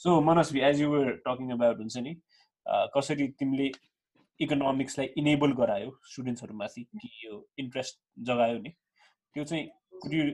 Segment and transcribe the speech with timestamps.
[0.00, 2.14] so Manaswi as you were talking about हुन्छ नि
[2.96, 3.70] कसरी तिमीले
[4.40, 8.00] इकोनोमिक्सलाई इनेबल गरायो स्टुडेन्ट्सहरूमाथि कि यो इन्ट्रेस्ट
[8.30, 9.66] जगायो नि त्यो चाहिँ
[10.02, 10.26] could you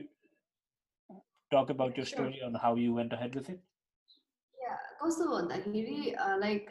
[1.51, 3.61] talk about your story on how you went ahead with it
[5.03, 6.69] कस्तो भन्दाखेरि like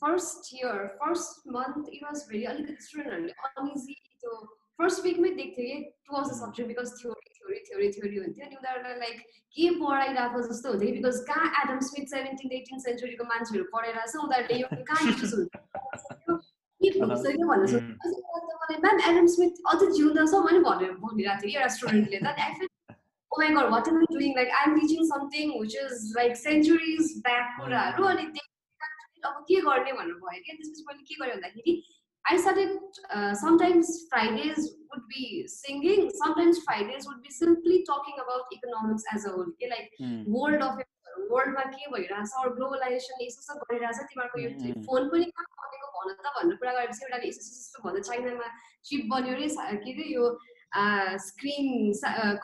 [0.00, 4.38] first year first month it was very अलिकति स्टुडेन्टहरूले अनइजी त्यो
[4.80, 8.55] फर्स्ट विकमै देख्थ्यो कि to was a subject because theory theory theory theory हुन्थ्यो अनि
[8.61, 9.21] उनीहरूलाई लाइक
[9.57, 14.59] के पढाइरहेको जस्तो हुन्थ्यो बिकज कहाँ एडम स्मिथ सेभेन्टिन एटिन सेन्चुरीको मान्छेहरू पढाइरहेको छ उनीहरूले
[14.61, 15.53] यो कहाँ युज हुन्छ
[16.81, 22.19] के भइसक्यो भनेर सोध्नु म्याम एडम स्मिथ अझै जिउँदछ भने भनेर भनिरहेको थियो एउटा स्टुडेन्टले
[22.19, 22.69] त आई oh
[27.57, 28.23] कुराहरू। अनि
[29.23, 31.73] अब के गर्ने भन्नु भयो क्या त्यसपछि मैले के गरेँ भन्दाखेरि
[32.24, 32.70] I started
[33.14, 34.58] uh, sometimes Fridays
[34.90, 39.46] would be singing, sometimes Fridays would be simply talking about economics as a whole.
[39.54, 39.70] Okay?
[39.70, 40.26] Like mm.
[40.26, 40.78] world of
[41.30, 46.12] वर्ल्डमा के भइरहेछ अरू ग्लोबलाइजेसनले यस्तो यस्तो गरिरहेछ तिमीहरूको यो फोन पनि कहाँ बनेको भन
[46.12, 48.48] त भन्ने कुरा गरेपछि एउटा यस्तो यस्तो भन्दा चाइनामा
[48.90, 49.48] चिप बन्यो अरे
[49.84, 50.24] के अरे यो
[51.26, 51.66] स्क्रिन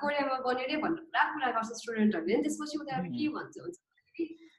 [0.02, 3.78] कोरियामा बन्यो अरे भनेर पुरा कुरा गर्छ स्टुडेन्टहरूले त्यसपछि उनीहरू के भन्छ हुन्छ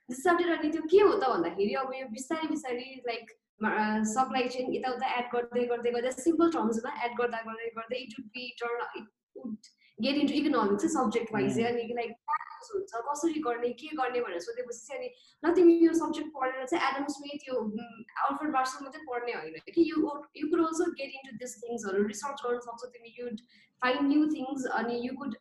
[0.08, 3.36] सटेर अनि त्यो के हो त भन्दाखेरि अब यो बिस्तारै बिस्तारै लाइक
[4.08, 8.28] सप्लाई चेन यताउता एड गर्दै गर्दै गर्दै सिम्पल टर्म्समा एड गर्दा गर्दै गर्दै it would
[8.34, 13.68] be turn it would get into economics चाहिँ सब्जेक्ट वाइज अनि लाइक हुन्छ कसरी गर्ने
[13.80, 15.10] के गर्ने भनेर सोधेपछि चाहिँ अनि
[15.42, 19.84] न तिमी यो सब्जेक्ट पढेर चाहिँ एडम स्मिथ यो आउटफोर्ड बार्सल मात्रै पढ्ने होइन कि
[19.90, 20.06] you
[20.36, 23.34] you could also get into this थिङ्सहरू research गर्न सक्छौ तिमी यु
[23.82, 25.36] फाइन्ड न्यू थिङ्स अनि you could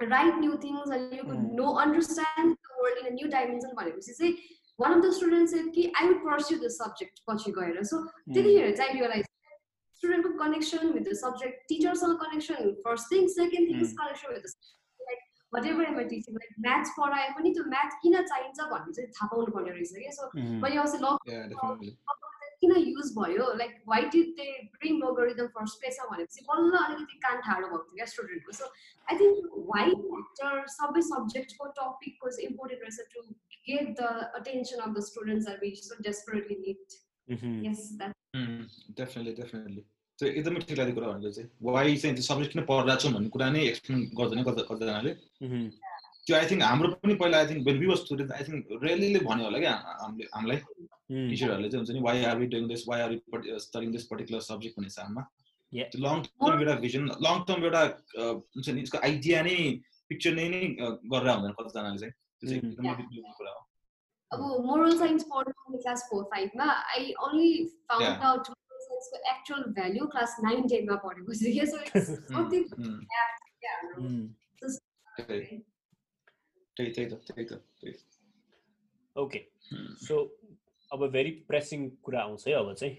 [0.00, 4.12] right new things अनि you could know understand the world in a new dimension भनेपछि
[4.12, 4.34] चाहिँ
[4.78, 8.94] वान अफ द स्टुडेन्ट्स कि I would pursue the subject पछि गएर सो त्यतिखेर चाहिँ
[8.94, 9.26] realise
[10.02, 14.54] स्टुडेन्टको connection with the subject टिचरसँग connection first thing second thing is connection with the
[15.66, 19.56] whatever am teaching like maths पढाए पनि त्यो म्याथ किन चाहिन्छ भन्ने चाहिँ थाहा पाउनु
[19.56, 20.30] पर्ने रहेछ क्या सो
[20.62, 22.17] मैले अस्ति लग
[22.61, 23.45] किन युज भयो?
[23.59, 27.95] Like why did they bring logarithm for स्पेसमा भनेपछि बल्ल अलिकति कान ठाडो भएको थियो
[27.99, 28.71] क्या स्टुडेन्टको so
[29.07, 29.37] I think
[29.73, 33.21] why factor सबै सब्जेक्टको टपिकको चाहिँ इम्पोर्टेन्ट रहेछ to
[33.69, 34.01] get the
[34.41, 36.99] attention of the students are which so desperately need
[37.69, 37.81] yes
[38.99, 39.83] definitely definitely
[40.19, 43.47] त्यो एकदमै ठिक लागेको कुरा भनेको चाहिँ। वाइ चाहिँ सब्जेक्ट किन पढिरहेको छौँ भन्ने कुरा
[43.55, 45.11] नै एक्सप्लेन गर्दैन गर्दैनाले
[46.29, 49.19] त्यो आई थिङ्क हाम्रो पनि पहिला I think when we was student I think रेलीले
[49.27, 50.57] भन्यो होला क्या हामीले हामीलाई
[51.29, 53.15] टिचरहरूले चाहिँ हुन्छ नि why are we doing this why are
[53.67, 55.23] studying this particular subject भन्ने हिसाबमा
[55.73, 57.81] त्यो लङ टर्म एउटा भिजन लङ टर्म एउटा
[58.19, 59.57] हुन्छ नि यसको आइडिया नै
[60.11, 63.61] पिक्चर नै नै गरेर हुँदैन कतिजनाले चाहिँ। त्यो चाहिँ एकदमै कुरा हो।
[64.31, 67.51] अब मोरल साइन्स पढ्नु क्लास फोर फाइभमा आई ओन्ली
[67.91, 72.15] फाउन्ड आउट त्यसको एक्चुअल भ्याल्यु क्लास नाइन टेनमा पढेपछि के okay so
[80.92, 82.96] अब भेरी प्रेसिङ कुरा आउँछ है अब चाहिँ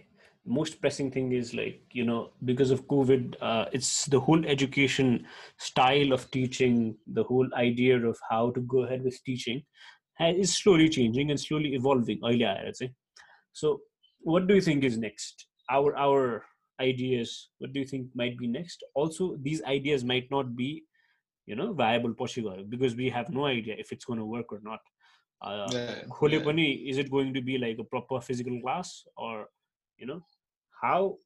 [0.48, 5.26] most pressing thing is like you know because of covid uh, it's the whole education
[5.58, 9.64] style of teaching the whole idea of how to go ahead with teaching
[10.20, 12.20] is slowly changing and slowly evolving
[13.54, 13.82] so
[14.20, 16.46] what do you think is next our our
[16.80, 20.84] ideas what do you think might be next also these ideas might not be
[21.50, 22.14] you know viable
[22.70, 24.80] because we have no idea if it's going to work or not
[25.42, 26.90] uh, yeah, yeah.
[26.90, 29.48] is it going to be like a proper physical class or
[29.98, 30.22] you know
[30.82, 31.18] how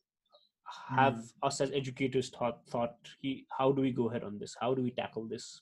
[0.90, 1.30] have mm.
[1.44, 4.82] us as educators thought thought he, how do we go ahead on this how do
[4.82, 5.62] we tackle this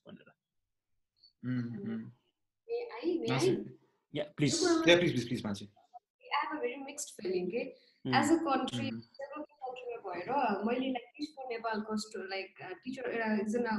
[1.45, 2.03] mm-hmm.
[2.67, 3.57] may I, may I?
[4.11, 5.67] yeah please yeah please please please Mansi.
[5.67, 7.73] I have a very mixed feeling okay?
[8.15, 9.10] As a country developing कन्ट्रीमा
[10.12, 10.30] भएर
[10.68, 11.96] मैले like teacher नेपालको
[12.34, 13.78] like teacher एउटा एकजना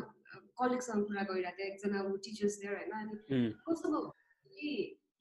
[0.62, 2.92] कलिगसँग कुरा गरिरहेको थिएँ एकजना teachers थियो होइन?
[3.02, 4.74] अनि कस्तो भयो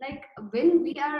[0.05, 1.19] like when we are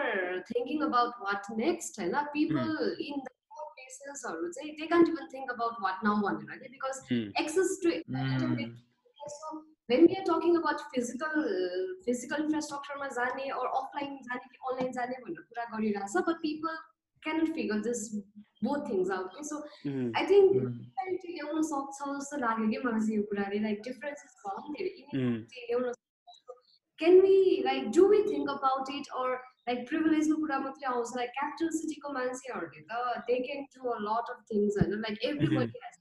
[0.51, 2.17] thinking about what next होइन?
[2.37, 3.37] पिपल इन द
[3.75, 6.97] प्लेसेसहरू चाहिँ they can't even think about what now भनेर कि because
[7.45, 7.91] access to
[9.93, 11.33] we are talking about physical
[12.05, 16.79] physical infrastructure ma jane or offline jane ki online jane bhanne kura गरिरहेछ but people
[17.23, 18.01] cannot figure this
[18.63, 19.27] both things out.
[19.27, 19.43] Okay?
[19.43, 20.11] So mm-hmm.
[20.15, 20.63] I think
[21.03, 25.93] ल्याउन सक्छ जस्तो लाग्यो कि मलाई चाहिँ यो कुराले लाइक डिफरेन्सेस छ नि धेरै ल्याउन
[26.99, 29.31] can we like do we think about it or
[29.69, 34.35] like प्रिभिलेजको कुरा मात्रै आउँछ लाइक क्यापिटल सिटीको मान्छेहरूले त they can do a lot
[34.35, 35.97] of things होइन लाइक एभ्रिबडी हेज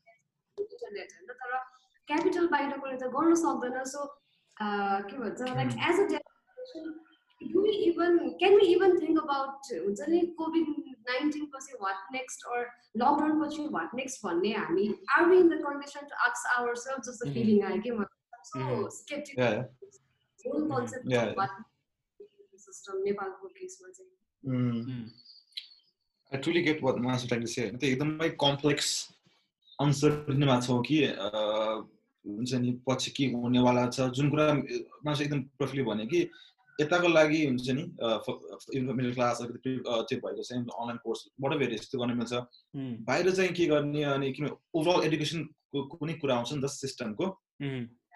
[0.57, 1.61] इन्टरनेट होइन तर
[2.07, 4.09] क्यापिटल बाहिरकोले त गर्न सक्दैन सो
[4.57, 7.10] के भन्छ like as a development
[7.49, 10.65] do we even can we even think about COVID
[11.09, 11.47] nineteen
[11.79, 12.67] what next or
[12.97, 17.19] lockdown what next one I mean are we in the condition to ask ourselves just
[17.19, 17.33] the mm-hmm.
[17.33, 18.05] feeling I give I'm
[18.43, 18.85] so mm-hmm.
[18.89, 19.63] skeptical yeah.
[20.45, 21.25] whole concept yeah.
[21.25, 21.49] of what
[26.83, 28.87] what मासु like say होइन त्यो एकदमै complex
[29.81, 30.97] अनसर्टिनमा छौँ कि
[32.25, 34.45] हुन्छ नि पछि के हुनेवाला छ जुन कुरा
[35.05, 36.21] मान्छे एकदम प्रोफिटली भन्यो कि
[36.79, 37.83] यताको लागि हुन्छ नि
[38.91, 42.33] मिडल क्लास अलिकति त्यो भएको चाहिँ अनलाइन कोर्सबाट भेट यस्तो गर्न मिल्छ।
[43.07, 47.25] बाहिर चाहिँ के गर्ने अनि किन ओभरअल एडुकेसनको कुनै कुरा आउँछ नि त सिस्टमको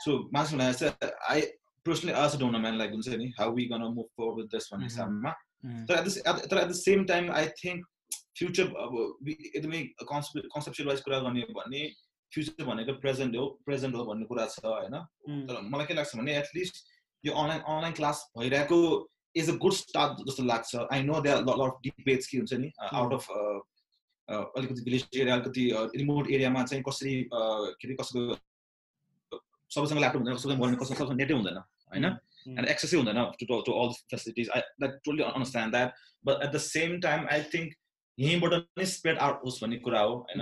[0.06, 1.42] सो मान्छे भने चाहिँ आई
[1.86, 4.86] पर्सनली आज डोन्ट म्यान लाइक हुन्छ नि how we gonna move for with this भन्ने
[4.86, 5.32] हिसाबमा
[5.90, 7.86] तर एट तर at the same time I think
[8.40, 11.84] future अब एकदमै कन्सेप्सुअल वाइज कुरा गर्ने भने
[12.32, 14.96] फ्युचर भनेको प्रेजेन्ट हो प्रेजेन्ट हो भन्ने कुरा छ होइन?
[15.48, 16.84] तर मलाई के लाग्छ भने एटलिस्ट
[17.26, 18.80] यो अनलाइन अनलाइन क्लास भइरहेको
[19.36, 22.72] इज अ गुड स्टार्ट जस्तो लाग्छ। I know they lot of debates के हुन्छ नि
[22.92, 23.26] आउट अफ
[24.58, 25.64] अलिकति भिलेज एरिया अलिकति
[25.98, 28.22] रिमोट एरियामा चाहिँ कसरी के अरे कसैको
[29.72, 32.06] सबैसँग ल्यापटप हुँदैन सबैसँग गर्ने कसैसँग सबैसँग नेटै हुँदैन होइन?
[32.48, 35.90] एन्ड एक्सेसै हुँदैन to to all facilities I like totally understand that
[36.26, 37.74] but at the same time I think
[38.18, 40.42] यहीँबाट नै स्प्रेड आउट होस् भन्ने कुरा हो होइन?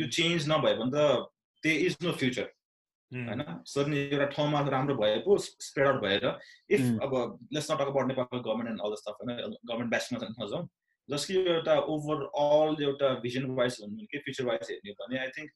[0.00, 0.98] यो चेन्ज नभयो भने त
[1.62, 2.46] दे इज नो फ्युचर
[3.12, 6.26] होइन सडन एउटा ठाउँमा राम्रो भए पो स्प्रेड आउट भएर
[6.70, 7.16] इफ अब
[7.52, 10.68] लेट्स नट अबाउट नेपालको government and all the stuff होइन गभर्मेन्ट ब्यासमा नजाउँ
[11.08, 15.50] जसको एउटा ओभरअल एउटा भिजन वाइज हुनु कि फ्युचर वाइज हेर्ने भने I think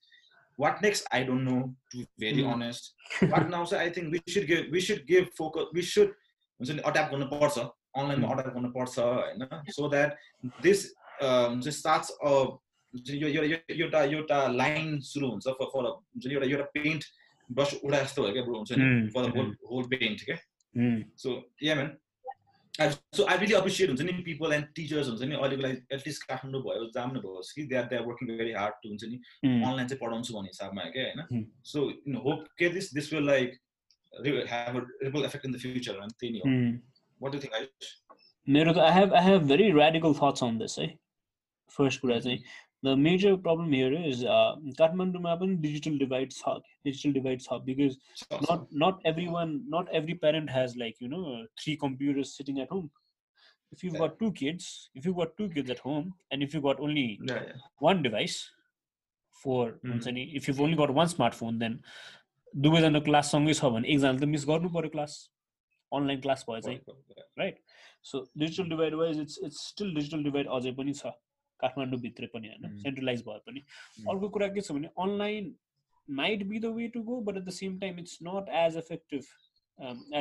[0.58, 2.50] i don't know to be very mm.
[2.50, 6.12] honest but now so i think we should give we should give focus we should
[6.60, 7.58] हुन्छ नि अट्याक गर्नुपर्छ
[7.98, 10.16] अनलाइनमा अट्याक गर्नुपर्छ होइन सो द्याट
[10.62, 10.84] दिस
[11.22, 12.10] चाहिँ starts
[13.12, 17.04] यो एउटा एउटा लाइन सुरु हुन्छ फर फर हुन्छ नि एउटा एउटा पेन्ट
[17.50, 20.38] ब्रस उडा जस्तो भयो क्या ब्रो हुन्छ नि for the whole whole paint क्या
[21.24, 21.90] so yeah man
[23.16, 26.62] so I really appreciate हुन्छ नि पिपल एन्ड टिचर्स हुन्छ नि अहिलेको लागि एटलिस्ट काठमाडौँ
[26.62, 30.00] भयो जाम्नु भयो कि they are they are working very hard हुन्छ नि अनलाइन चाहिँ
[30.00, 33.60] पढाउँछु भन्ने हिसाबमा क्या होइन सो इन होप के this this will like
[34.12, 36.50] a ripple effect in the future and त्यही हो
[37.20, 37.88] what do you think Ayush?
[38.48, 40.86] मेरो त I have I have very radical thoughts on this है
[41.76, 42.38] फर्स्ट कुरा चाहिँ
[42.85, 44.23] The major problem here is
[44.77, 46.55] काठमाडौँमा पनि digital divide छ
[46.85, 47.97] डिजिटल डिभाइड छ because
[48.33, 51.23] not not every one not every parent has like you know
[51.63, 52.89] three computers sitting at home
[53.71, 56.63] if you've got two kids, if you've got two kids at home, and if you've
[56.63, 57.65] got only yeah, yeah.
[57.79, 58.37] one device
[59.43, 59.99] for mm.
[60.35, 61.75] if you've only got one smartphone, then
[62.53, 65.15] दुवैजना class सँगै छ भने एकजना त miss गर्नु पऱ्यो class
[65.91, 66.79] online class भयो चाहिँ
[67.39, 67.59] right
[68.03, 71.11] so digital divide wise it's it's still digital divide अझै पनि छ
[71.63, 73.65] काठमाडौँभित्रै पनि होइन सेन्ट्रलाइज भए पनि
[74.13, 75.55] अर्को कुरा के छ भने online
[76.21, 79.33] might be the way to go but at the same time it's not as effective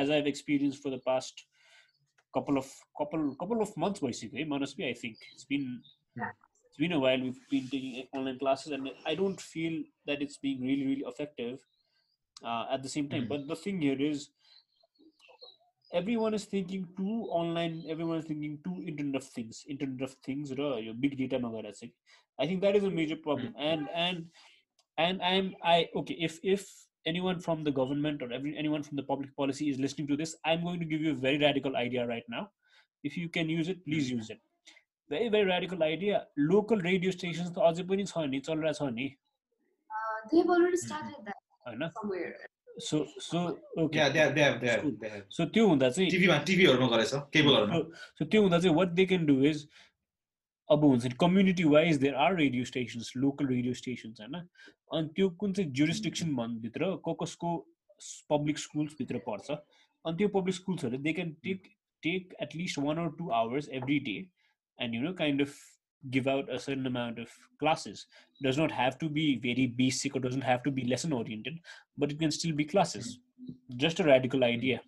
[0.01, 1.47] as I have experience for the past
[2.33, 2.67] couple of
[2.97, 5.81] couple couple of months basically honestly i think it's been
[6.17, 10.37] it's been a while we've been taking online classes and i don't feel that it's
[10.37, 11.59] being really really effective
[12.43, 13.45] uh, at the same time mm-hmm.
[13.45, 14.29] but the thing here is
[15.94, 20.50] everyone is thinking too online everyone is thinking too internet of things internet of things
[20.50, 21.38] your big data
[22.40, 22.60] i think.
[22.62, 22.96] That is a hmm.
[22.96, 23.54] major problem.
[23.56, 23.62] Hmm.
[23.70, 24.26] And and
[24.98, 26.66] and i'm i okay if if
[27.06, 30.36] anyone from the government or every, anyone from the public policy is listening to this
[30.44, 32.48] i'm going to give you a very radical idea right now.
[33.02, 34.16] If you can use it please hmm.
[34.16, 34.40] use it.
[35.10, 36.26] Very very radical idea.
[36.36, 37.60] Local radio stations the
[39.94, 41.36] uh, they've already started that
[41.68, 41.84] mm-hmm.
[42.00, 42.36] somewhere.
[42.76, 43.40] So so
[43.78, 44.08] okay
[45.30, 47.78] so त्यो हुँदा चाहिँ टिभीमा टिभीहरुमा गरेछ केबलहरुमा
[48.18, 49.66] so त्यो हुँदा चाहिँ what they can do is
[50.68, 55.28] अब हुन्छ नि community wise there are radio stations local radio stations होइन अनि त्यो
[55.38, 57.56] कुन चाहिँ जुरिस्टिक्सन भन्भित्र को कसको
[58.30, 61.68] पब्लिक स्कुल्सभित्र पर्छ अनि त्यो public स्कुल्सहरू they can take
[62.02, 64.16] take at least one or two hours every day
[64.78, 65.54] and you know kind of
[66.03, 68.05] give out a certain amount of classes.
[68.41, 71.59] It does not have to be very basic or doesn't have to be lesson oriented,
[71.97, 73.19] but it can still be classes.
[73.75, 74.79] Just a radical idea.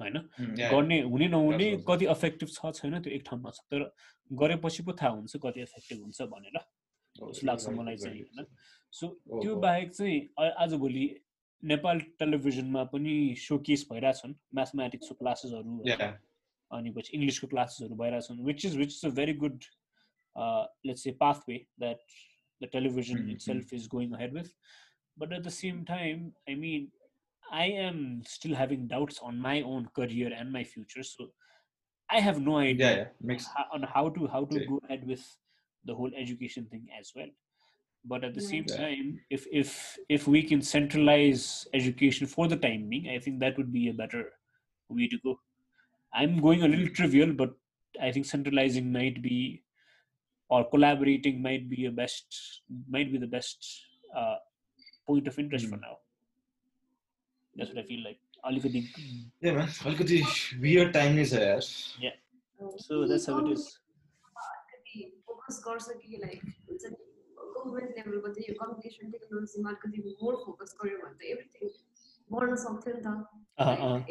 [0.00, 0.16] होइन
[0.58, 3.82] गर्ने हुने नहुने कति effective छ छैन त्यो एक ठाउँमा छ तर
[4.30, 6.58] गरेपछि पो थाहा हुन्छ कति इफेक्टिभ हुन्छ भनेर
[7.16, 8.46] जस्तो लाग्छ मलाई चाहिँ होइन
[8.92, 11.04] सो त्यो बाहेक चाहिँ आजभोलि
[11.62, 15.78] नेपाल टेलिभिजनमा पनि सोकेस भइरहेछन् म्याथमेटिक्सको क्लासेसहरू
[16.70, 19.70] अनि पछि इङ्ग्लिसको क्लासेसहरू भइरहेछन् which is which is a very good
[20.35, 21.99] uh, let's say pathway that
[22.61, 23.31] the television mm-hmm.
[23.31, 24.53] itself is going ahead with
[25.17, 26.89] but at the same time i mean
[27.51, 31.27] i am still having doubts on my own career and my future so
[32.09, 33.39] i have no idea yeah, yeah.
[33.55, 35.23] How, on how to how to go ahead with
[35.85, 37.29] the whole education thing as well
[38.05, 38.77] but at the same yeah.
[38.77, 43.57] time if if if we can centralize education for the time being i think that
[43.57, 44.25] would be a better
[44.89, 45.39] way to go
[46.13, 47.51] i'm going a little trivial but
[48.01, 49.63] i think centralizing might be
[50.50, 52.40] or collaborating might be a best
[52.88, 53.70] might be the best
[54.14, 54.36] uh,
[55.06, 55.70] point of interest mm.
[55.70, 55.86] for hmm.
[55.88, 55.96] now
[57.56, 58.80] that's what i feel like अलिकति
[59.42, 60.20] अलिकति
[60.62, 61.38] weird time नै छ
[62.02, 62.16] यार
[62.80, 63.62] so that's how it is
[65.26, 66.96] focus गर्छ कि like हुन्छ नि
[67.56, 71.68] government लेभलको चाहिँ यो कम्युनिकेसन टेक्नोलोजीमा अलिकति मोर फोकस गर्यो भने त एभ्रिथिङ
[72.30, 73.08] बढ्न सक्थ्यो नि त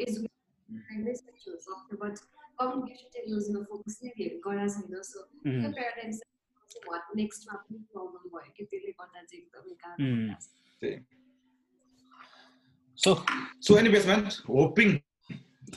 [0.06, 2.14] एजुकेसन नै सक्थ्यो बट
[2.60, 6.10] कम्युनिकेसन टेक्नोलोजीमा फोकस नै गरेको छैन सो त्यो प्याराडाइम
[7.22, 10.96] नेक्स्टमा पनि प्रब्लम भयो कि त्यसले गर्दा चाहिँ एकदमै गाह्रो
[12.96, 13.12] So,
[13.66, 14.90] so anyways, man, hoping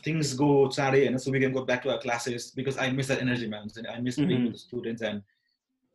[0.05, 3.07] things go chare and so we can go back to our classes because I miss
[3.07, 3.71] that energy, man.
[3.93, 4.27] I miss mm-hmm.
[4.27, 5.23] being with the students and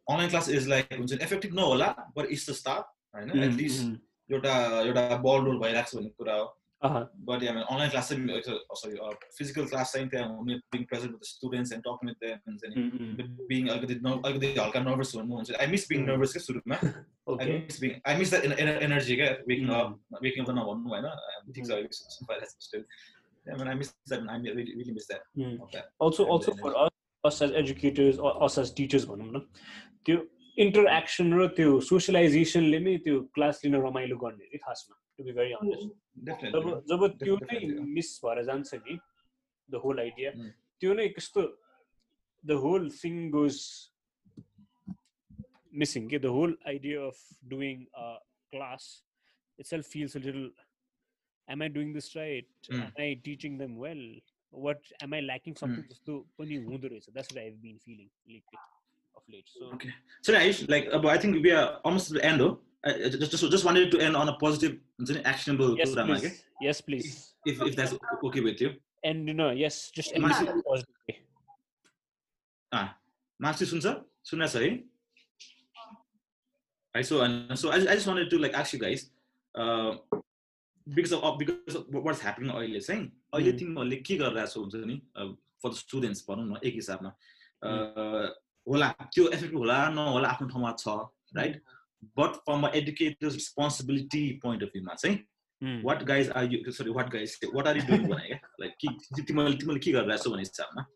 [0.06, 3.84] online class is like effective no होला but it's the start होइन at least
[4.30, 6.44] एउटा एउटा बल role भइरहेको छ भन्ने कुरा हो
[6.81, 8.15] But yeah, I mean, online class, uh,
[8.75, 12.39] sorry, uh, physical class saying that being present with the students and talking with them
[12.45, 13.31] and mm-hmm.
[13.49, 15.15] being a little nervous
[15.59, 16.37] I miss being nervous
[17.27, 17.57] okay.
[17.57, 21.65] I miss being I miss that energy waking up waking up now one I think
[21.65, 21.83] so
[22.59, 22.83] still
[23.47, 25.59] yeah, I mean, I miss that I really, really miss that mm.
[25.63, 25.81] okay.
[25.99, 26.91] also also for us
[27.23, 29.39] us as educators or us as teachers भनौँ न
[30.05, 30.17] त्यो
[30.63, 35.53] interaction र त्यो सोसियलाइजेसनले नै त्यो class लिन रमाइलो गर्ने कि खासमा टु बी भेरी
[35.61, 35.89] अनेस्ट
[36.28, 37.60] जब जब त्यो नै
[37.96, 38.98] मिस भएर जान्छ नि
[39.68, 40.32] द होल आइडिया
[40.80, 41.46] त्यो नै कस्तो
[42.44, 43.60] the whole thing goes
[45.84, 47.22] missing के the whole idea of
[47.54, 48.90] doing class
[49.70, 50.44] itself feels little
[51.48, 54.04] am I doing this right am I teaching them well
[54.52, 58.64] what am I lacking something जस्तो पनि हुँदो रहेछ that's I have been feeling lately
[59.14, 59.48] of late.
[59.54, 59.90] So okay.
[60.22, 62.95] So Aish, like, uh, I think we are almost at the end.
[63.01, 63.07] Though.
[63.07, 64.77] I just, just just wanted to end on a positive,
[65.25, 66.19] actionable yes, program.
[66.19, 66.43] Please.
[66.61, 67.33] Yes, please.
[67.45, 68.73] If, if that's okay with you.
[69.03, 70.63] And you know, yes, just end positive.
[72.71, 72.97] Ah,
[73.41, 74.85] Maxi sunsa, sunna sorry.
[76.95, 77.05] Right.
[77.05, 79.09] So and so I, I just wanted to like ask you guys,
[79.55, 79.95] uh,
[80.93, 84.95] because of because of what's happening अहिले चाहिँ अहिले तिमीहरूले के गरिरहेको छौ हुन्छ नि
[85.61, 87.11] for the students भनौँ न एक हिसाबमा
[88.67, 90.87] होला त्यो इफेक्टिभ होला नहोला आफ्नो ठाउँमा छ
[91.35, 91.61] right
[92.18, 97.12] but from a educator's responsibility point of भ्यूमा चाहिँ what guys are you sorry what
[97.12, 100.42] guys what are you doing भने क्या लाइक कि तिमीले तिमीले के गरिरहेको छौ भन्ने
[100.42, 100.86] हिसाबमा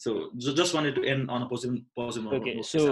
[0.00, 2.84] so just wanted to end on a positive positive okay so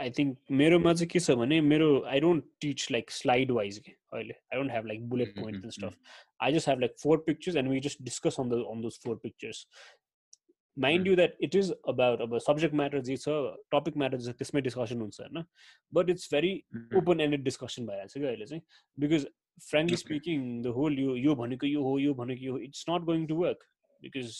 [0.00, 3.92] I think मेरोमा चाहिँ के छ भने मेरो I don't teach like slide wise के
[3.92, 7.56] अहिले I don't have like bullet point and stuff I just have like four pictures
[7.56, 9.66] and we just discuss on the on those four pictures
[10.76, 13.38] mind you that it is about अब subject matter जे छ
[13.72, 15.44] topic matter जे छ त्यसमै discussion हुन्छ होइन
[15.92, 16.52] but it's very
[16.96, 18.62] open ended discussion भइरहेको छ कि अहिले चाहिँ
[18.98, 19.26] because
[19.62, 23.04] frankly speaking the whole यो यो भनेको यो हो यो भनेको यो हो it's not
[23.04, 23.68] going to work
[24.02, 24.32] because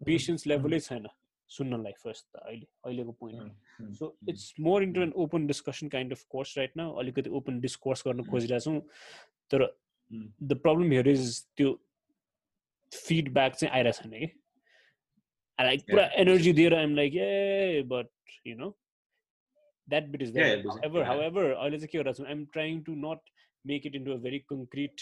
[0.00, 1.06] patience लेभलै छैन
[1.50, 6.24] सुन्नलाई फर्स्ट त अहिले अहिलेको point so it's more into an open discussion kind of
[6.30, 8.78] course right न अलिकति ओपन डिस्कोर्स गर्न खोजिरहेछौँ
[9.50, 9.66] तर
[10.44, 11.74] द प्रब्लम हेयर इज त्यो
[12.92, 14.30] फिडब्याक चाहिँ आइरहेको छैन कि
[15.59, 15.95] I like yeah.
[15.95, 16.73] put energy there.
[16.73, 18.07] I'm like, yeah, but
[18.43, 18.75] you know,
[19.87, 20.57] that bit is there.
[20.57, 21.05] Yeah, however, yeah.
[21.05, 23.19] however, I'm trying to not
[23.65, 25.01] make it into a very concrete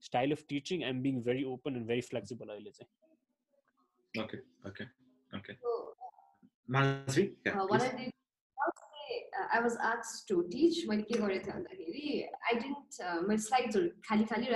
[0.00, 0.84] style of teaching.
[0.84, 2.46] I'm being very open and very flexible.
[4.18, 4.86] Okay, okay,
[5.34, 5.56] okay.
[5.62, 5.94] So,
[6.70, 10.86] Mansi, yeah, uh, what I did, uh, I was asked to teach.
[10.88, 10.96] I
[12.54, 14.48] didn't, uh, my slides are khali khali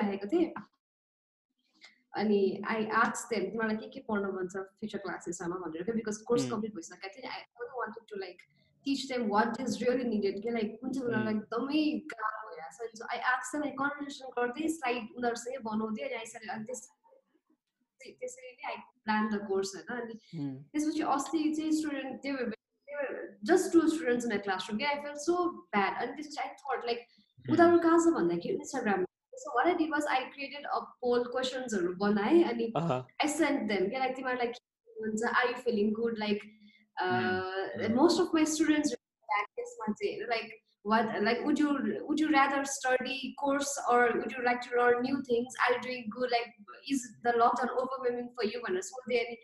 [2.23, 2.41] अनि
[2.73, 6.51] I आर्ट्स them तिमीलाई के के पढ्नु मन छ future क्लासेसमा भनेर क्या बिकज कोर्स
[6.51, 8.43] कम्प्लिट भइसकेको थियो I don't wanted to like
[8.87, 12.99] teach them what is really needed के लाइक कुन चाहिँ उनीहरूलाई एकदमै गाह्रो भइरहेको छ।
[12.99, 16.83] सो आई आर्ट्स लाइक कन्भर्सेसन गर्दै स्लाइड उनीहरूसँगै बनाउँदै अनि आइसकेर अनि त्यस
[18.01, 19.89] त्यसरी नै आई प्लान द कोर्स होइन?
[20.01, 20.15] अनि
[20.73, 22.35] त्यसपछि अस्ति चाहिँ स्टुडेन्ट त्यो
[23.51, 25.35] just two students in classroom क्या आई फेल सो
[25.77, 27.01] ब्याड अनि त्यसपछि आई थट लाइक
[27.45, 29.05] उनीहरू कहाँ छ भन्दाखेरि Instagram
[29.42, 33.04] so what I did was I created a poll questions बनाएँ अनि uh-huh.
[33.24, 34.60] I sent them क्या like तिमीहरूलाई के
[35.04, 36.42] हुन्छ are you feeling good like
[37.02, 37.44] uh,
[37.78, 37.96] mm.
[37.96, 38.96] most of my students
[39.56, 40.50] त्यसमा चाहिँ like
[40.84, 41.72] what like would you
[42.08, 45.82] would you rather study course or would you like to learn new things are you
[45.88, 46.50] doing good like
[46.90, 49.36] is the lockdown overwhelming for you भनेर सोध्दै अनि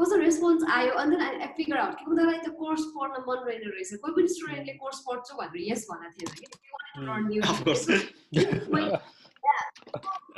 [0.00, 3.64] कस्तो response आयो अनि then I figure out कि उनीहरूलाई त course पढ्न मन रहेन
[3.72, 6.44] रहेछ कोही पनि स्टुडेन्टले कोर्स पढ्छु भनेर यस भनेको थिएन कि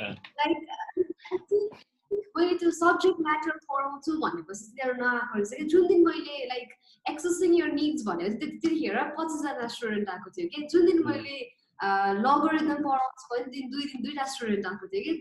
[0.01, 0.57] लाइक
[2.37, 6.73] मैले त्यो सब्जेक्ट म्याटर पढाउँछु भनेपछि तिनीहरू नआएको रहेछ कि जुन दिन मैले लाइक
[7.11, 11.37] एक्सेसिङ यर निड्स भनेर त्यतिखेर पच्चिसजना स्टुडेन्ट आएको थियो कि जुन दिन मैले
[12.25, 15.13] लगरिदम पढाउँछु भने दिन दुई दिन दुईवटा स्टुडेन्ट आएको थियो कि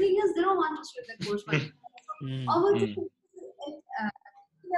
[0.00, 1.42] thing is there one two student course
[2.54, 2.62] अब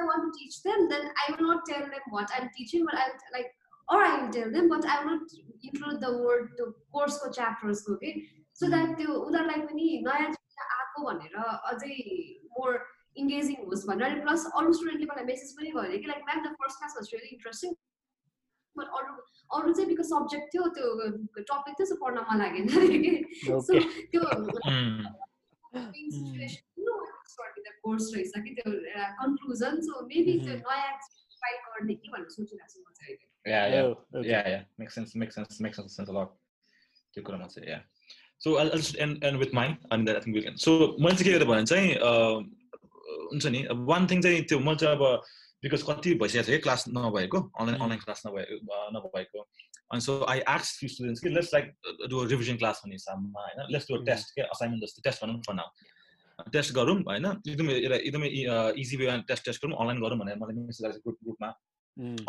[0.00, 2.94] I want to teach them, then I will not tell them what I'm teaching, but
[2.94, 3.50] I'll like,
[3.88, 7.30] or I will tell them, but I will not include the word the course for
[7.30, 7.86] chapters.
[7.88, 8.24] Okay,
[8.59, 11.35] So that त्यो उनीहरूलाई पनि नयाँ भएको भनेर
[11.71, 11.95] अझै
[12.57, 12.71] more
[13.21, 16.77] engaging होस् भनेर। Plus अरू स्टुडेन्टले मलाई मेसेज पनि गर्यो कि like ma'am the first
[16.79, 17.71] class was really interesting
[18.75, 19.11] but अरू
[19.57, 20.87] अरू चाहिँ बिकज सब्जेक्ट थियो त्यो
[21.51, 22.65] टपिक थियो सो पढ्न मन लागेन।
[23.03, 23.13] कि
[23.45, 23.73] सो
[24.11, 24.21] त्यो
[27.83, 28.71] कोर्स रहेछ कि त्यो
[29.21, 30.93] कन्क्लुजन सो मेबी त्यो नयाँ
[31.37, 33.93] ट्राई गर्ने कि भनेर सोचिरहेको छु म चाहिँ। Yeah, yeah,
[34.27, 34.63] yeah, yeah.
[34.77, 35.15] Makes sense.
[35.15, 35.59] Makes sense.
[35.65, 36.31] Makes sense a lot.
[37.13, 37.79] त्यो कुरामा चाहिँ
[38.45, 40.59] just end, end with mine and then I think we'll end.
[40.59, 41.95] So मैले चाहिँ के गरेँ भने चाहिँ
[43.31, 45.03] हुन्छ नि वान थिङ चाहिँ त्यो मैले चाहिँ अब
[45.63, 48.55] बिकज कति भइसकेको छ कि क्लास नभएको अनलाइन अनलाइन क्लास नभएको।
[48.97, 49.47] नभएको
[49.91, 51.65] अनि सो आई आक्स फ्यु स्टुडेन्ट्स कि let's like
[52.09, 53.67] do revision class भन्ने हिसाबमा होइन?
[53.73, 57.25] लेट्स डु टेस्ट के असाइनमेन्ट जस्तो टेस्ट भनौँ फर टेस्ट गरौँ होइन?
[57.49, 58.27] एकदमै एकदमै
[58.81, 61.49] इजी वे टेस्ट टेस्ट गरौँ अनलाइन गरौँ भनेर मलाई मेसेज आएको ग्रुप ग्रुपमा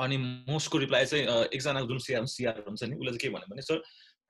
[0.05, 0.17] अनि
[0.49, 1.25] मोस्टको रिप्लाई चाहिँ
[1.55, 3.83] एकजना जुन सिआर सिआर हुन्छ नि उसले चाहिँ के भन्यो भने सर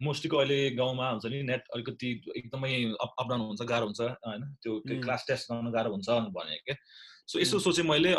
[0.02, 4.42] मोस्टलीको अहिले गाउँमा हुन्छ नि नेट अलिकति एकदमै अप अप डाउन हुन्छ गाह्रो हुन्छ होइन?
[4.62, 6.76] त्यो क्लास टेस्ट गर्न गाह्रो हुन्छ भने क्या
[7.28, 8.14] सो यसो सोचेँ मैले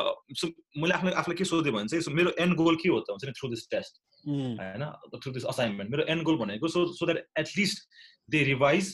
[0.77, 3.31] मैले आफ्नो आफूलाई के सोधेँ भने चाहिँ मेरो एन्ड गोल के हो त हुन्छ नि
[3.39, 3.93] थ्रु दिस टेस्ट
[4.27, 4.83] होइन?
[5.23, 7.87] थ्रु दिस असाइनमेन्ट मेरो एन्ड गोल भनेको so so that at least
[8.29, 8.85] they revise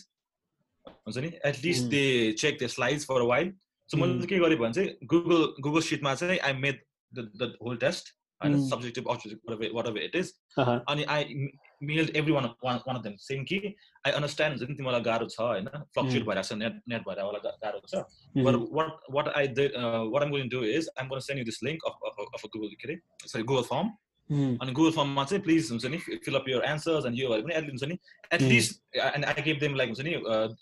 [0.88, 1.32] हुन्छ नि?
[1.46, 2.04] At least they
[2.39, 3.54] check the slides for while
[3.89, 8.15] so मैले के गरेँ भने चाहिँ गुगल गुगल सिटमा चाहिँ I made the whole test
[8.42, 11.50] होइन subjective objective whatever it is अनि I
[11.84, 13.60] mailed every one one one of them same कि
[14.06, 17.44] आई अन्डरस्ट्यान्ड हुन्छ नि तिमीलाई गाह्रो छ होइन फ्लक्चुएट भइरहेको छ नेट नेट भएर होला
[17.46, 18.04] गाह्रो छ
[18.39, 19.70] but what what I
[20.08, 22.88] what am going do is I'm going send you this link of of Google के
[22.88, 23.94] अरे सरी गुगल फर्म
[24.30, 27.56] अनि गुगल फर्ममा चाहिँ प्लिज हुन्छ नि फिल अप युर एन्सर्स अनि यो भएर पनि
[27.56, 27.98] एटलिस्ट हुन्छ नि
[28.34, 30.15] at least and I gave them like हुन्छ नि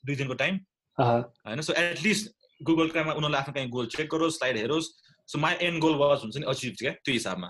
[0.05, 0.59] दुई दिनको टाइम
[0.97, 2.31] होइन सो एटलिस्ट
[2.67, 4.87] गुगल काममा उनीहरूले आफ्नो कहीँ गोल चेक गरोस् slide हेरोस्।
[5.29, 7.47] So my end goal was हुन्छ नि अचिभ क्या त्यो हिसाबमा।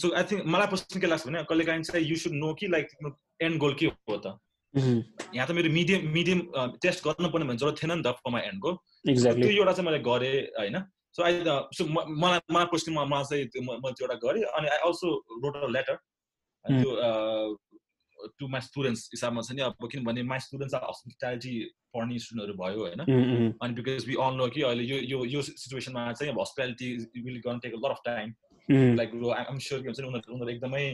[0.00, 2.66] सो आई थिङ्क मलाई पर्सन के लाग्छ भने कहिले काहीँ चाहिँ यु सुड नो कि
[2.74, 2.86] लाइक
[3.42, 4.38] एन्ड गोल के हो त।
[5.34, 6.40] यहाँ त मेरो मिडियम मिडियम
[6.82, 8.74] टेस्ट गर्नु पर्ने भन्ने जरुरत थिएन नि त फर माई एन्ड गोल
[9.06, 10.78] त्यो एउटा चाहिँ मैले गरेँ होइन।
[11.16, 11.42] सो आई
[11.78, 15.08] सो मलाई मलाई पर्सनली मलाई चाहिँ मैले त्यो एउटा गरेँ। अनि I also
[15.42, 15.96] wrote a letter
[16.64, 16.90] त्यो
[18.38, 21.54] टु माई स्टुडेन्ट्स हिसाबमा छ नि अब किनभने माई स्टुडेन्ट्स आर हस्पिटालिटी
[21.94, 26.12] पढ्ने स्टुडेन्टहरू भयो होइन अनि बिकज वी अल नो कि अहिले यो यो यो सिचुएसनमा
[26.12, 28.34] चाहिँ अब hospitality will gonna take lot of time
[28.96, 30.84] like I'm sure के हुन्छ नि उनीहरू उनीहरू एकदमै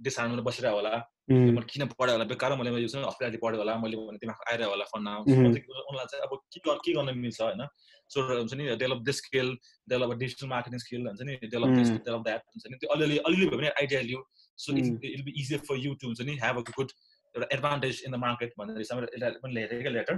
[0.00, 0.94] डिसहार्मोनीमा बसिरहेको होला।
[1.28, 2.24] मैले किन पढायो होला?
[2.32, 6.22] बेकार मैले यो चाहिँ हस्पिटालिटी पढ्यो होला मैले भने तिमीहरूको आइरहेको होला फन्ना उनीहरूलाई चाहिँ
[6.26, 7.62] अब के के गर्न मिल्छ होइन?
[8.10, 9.48] सो हुन्छ नि develop this skill
[9.90, 11.70] develop digital marketing skill हुन्छ नि डेभलप
[12.06, 14.20] डेभलप द्याट हुन्छ नि त्यो अलिअलि अलिअलि भयो भने idea Leo
[14.64, 16.90] so it be easier for you to हुन्छ नि हेभ अ गुड
[17.34, 20.16] एउटा एडभान्टेज इन द मार्केट भनेर हिसाबले पनि लेखेँ क्या letter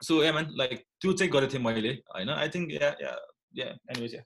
[0.00, 2.30] so yeah man like त्यो चाहिँ गरेको थिएँ मैले होइन?
[2.40, 3.12] I think yeah yeah
[3.60, 4.22] yeah anyways yeah.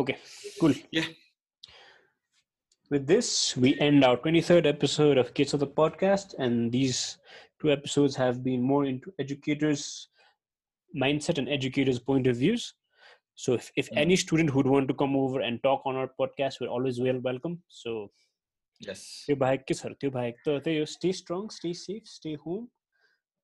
[0.00, 0.14] Okay,
[0.60, 0.74] cool.
[0.96, 1.08] Yeah.
[2.90, 7.18] With this, we end our 23rd episode of Kids of the Podcast, and these
[7.60, 10.08] two episodes have been more into educators'
[11.00, 12.74] mindset and educators' point of views.
[13.36, 13.96] So, if, if mm.
[13.96, 17.20] any student would want to come over and talk on our podcast, we're always well
[17.20, 17.62] welcome.
[17.68, 18.10] So,
[18.80, 19.22] yes.
[20.84, 22.70] Stay strong, stay safe, stay home.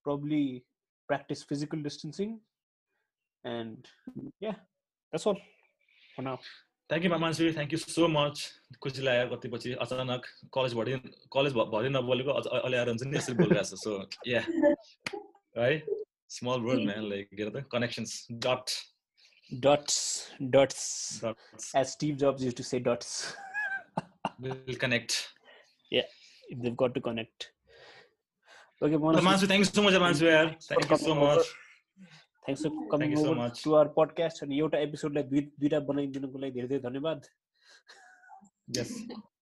[0.03, 0.65] Probably
[1.07, 2.41] practice physical distancing.
[3.45, 3.87] And
[4.41, 4.57] yeah,
[5.13, 5.39] that's all
[6.17, 6.41] for now.
[6.90, 8.46] Thank you मामान्सु thank you so much
[8.84, 11.00] खुसी लाग्यो कति पछि अचानक college भरि
[11.38, 13.98] college भरि नबोलेको अहिले आएर हुन्छ नि यसरी बोलिरहेको छ सो
[14.34, 14.46] या
[15.58, 15.74] है
[16.38, 18.80] स्मल वर्ड म्यान लाइक के त connections dot
[19.52, 21.22] dots dots
[21.76, 23.36] as steve jobs used to say dots
[24.40, 25.34] will connect
[25.92, 26.04] yeah
[26.62, 27.52] they've got to connect
[28.82, 31.52] okay Mansu, thank you so much Mansu yaar thank you so much
[32.47, 36.69] Thanks for coming over to our podcast अनि एउटा एपिसोडलाई दुई दुईवटा बनाइदिनुको लागि धेरै
[36.69, 37.27] धेरै धन्यवाद।
[38.79, 38.93] यस